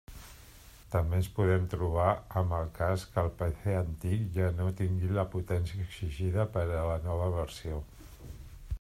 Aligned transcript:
També 0.93 1.17
ens 1.19 1.27
podem 1.39 1.67
trobar 1.73 2.07
amb 2.41 2.55
el 2.59 2.71
cas 2.79 3.03
que 3.11 3.21
el 3.25 3.29
PC 3.41 3.75
antic 3.83 4.25
ja 4.39 4.49
no 4.61 4.73
tingui 4.83 5.13
la 5.19 5.27
potència 5.37 5.85
exigida 5.89 6.51
per 6.57 6.67
a 6.81 6.85
la 6.93 6.99
nova 7.09 7.29
versió. 7.41 7.83